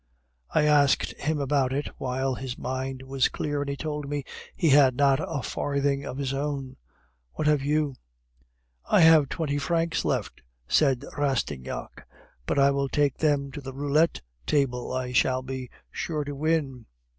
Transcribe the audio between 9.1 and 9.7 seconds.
twenty